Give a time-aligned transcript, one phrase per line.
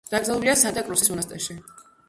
[0.13, 1.61] დაკრძალულია სანტა-კრუსის მონასტერში.